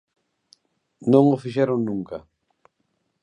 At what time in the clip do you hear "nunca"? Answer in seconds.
1.89-2.17